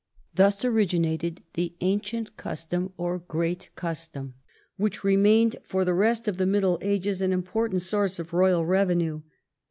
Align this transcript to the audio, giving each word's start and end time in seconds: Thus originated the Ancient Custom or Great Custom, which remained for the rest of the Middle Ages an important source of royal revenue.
Thus 0.33 0.65
originated 0.65 1.43
the 1.53 1.75
Ancient 1.79 2.35
Custom 2.35 2.91
or 2.97 3.19
Great 3.19 3.69
Custom, 3.75 4.33
which 4.75 5.03
remained 5.03 5.57
for 5.63 5.85
the 5.85 5.93
rest 5.93 6.27
of 6.27 6.37
the 6.37 6.47
Middle 6.47 6.79
Ages 6.81 7.21
an 7.21 7.31
important 7.31 7.83
source 7.83 8.17
of 8.17 8.33
royal 8.33 8.65
revenue. 8.65 9.21